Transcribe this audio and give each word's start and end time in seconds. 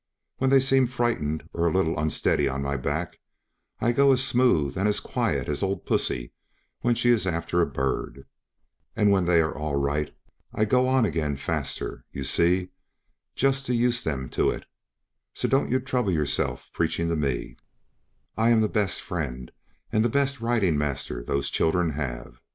When 0.37 0.49
they 0.49 0.59
seem 0.59 0.87
frightened 0.87 1.47
or 1.53 1.67
a 1.67 1.71
little 1.71 1.99
unsteady 1.99 2.47
on 2.49 2.63
my 2.63 2.75
back, 2.75 3.19
I 3.79 3.91
go 3.91 4.11
as 4.13 4.23
smooth 4.23 4.75
and 4.75 4.87
as 4.87 4.99
quiet 4.99 5.47
as 5.47 5.61
old 5.61 5.85
pussy 5.85 6.33
when 6.79 6.95
she 6.95 7.11
is 7.11 7.27
after 7.27 7.61
a 7.61 7.67
bird; 7.69 8.25
and 8.95 9.11
when 9.11 9.25
they 9.25 9.39
are 9.41 9.55
all 9.55 9.75
right 9.75 10.11
I 10.55 10.65
go 10.65 10.87
on 10.87 11.05
again 11.05 11.35
faster, 11.35 12.03
you 12.11 12.23
see, 12.23 12.69
just 13.35 13.67
to 13.67 13.75
use 13.75 14.03
them 14.03 14.27
to 14.29 14.49
it; 14.49 14.65
so 15.35 15.47
don't 15.47 15.69
you 15.69 15.79
trouble 15.79 16.09
yourself 16.11 16.71
preaching 16.73 17.07
to 17.09 17.15
me; 17.15 17.57
I 18.35 18.49
am 18.49 18.61
the 18.61 18.69
best 18.69 19.01
friend 19.03 19.51
and 19.91 20.03
the 20.03 20.09
best 20.09 20.41
riding 20.41 20.79
master 20.79 21.23
those 21.23 21.51
children 21.51 21.91
have. 21.91 22.41